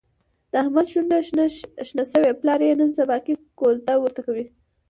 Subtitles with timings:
[0.51, 1.17] د احمد شونډه
[1.93, 4.45] شنه شوې، پلار یې نن سباکې کوزده ورته کوي.